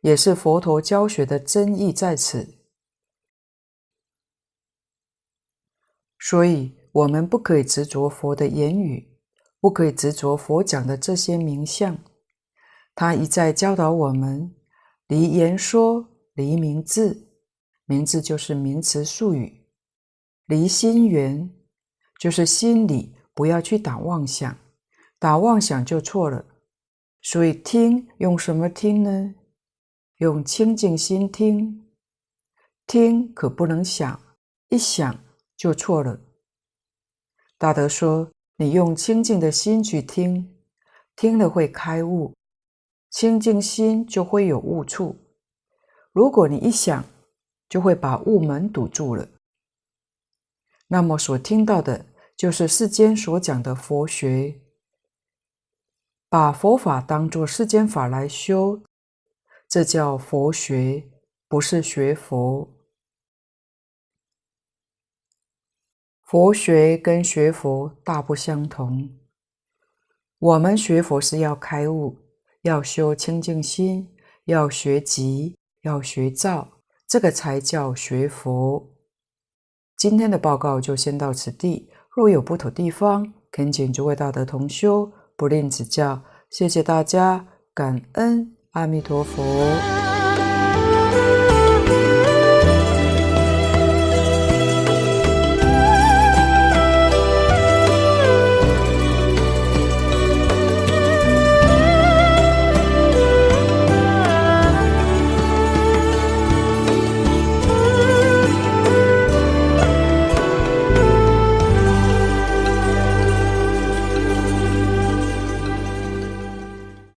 [0.00, 2.58] 也是佛陀教学的真意在此，
[6.18, 9.16] 所以我们不可以执着佛的言语，
[9.60, 11.96] 不可以执着佛讲的这些名相。
[12.94, 14.54] 他一再教导我们
[15.06, 17.23] 离言说，离名字，
[17.86, 19.66] 名字就是名词术语；
[20.46, 21.50] 离心缘，
[22.18, 24.56] 就是心里不要去打妄想，
[25.18, 26.44] 打妄想就错了。
[27.20, 29.34] 所以听用什么听呢？
[30.18, 31.86] 用清净心听，
[32.86, 34.20] 听可不能想，
[34.68, 35.18] 一想
[35.56, 36.20] 就错了。
[37.58, 40.54] 大德说，你用清净的心去听，
[41.16, 42.34] 听了会开悟，
[43.10, 45.16] 清净心就会有悟处。
[46.12, 47.04] 如果你一想，
[47.68, 49.28] 就会把悟门堵住了。
[50.88, 52.06] 那么所听到的，
[52.36, 54.60] 就是世间所讲的佛学，
[56.28, 58.82] 把佛法当作世间法来修。
[59.66, 61.10] 这叫佛学，
[61.48, 62.68] 不是学佛。
[66.22, 69.16] 佛学跟学佛大不相同。
[70.38, 72.18] 我们学佛是要开悟，
[72.62, 76.73] 要修清净心，要学集，要学照，
[77.06, 78.90] 这个才叫学佛。
[79.96, 86.22] 今天的报告就先到此地，若有不妥地方，恳请诸位道德同修不吝指教。
[86.50, 88.56] 谢谢大家，感恩。
[88.72, 90.03] 阿弥陀佛。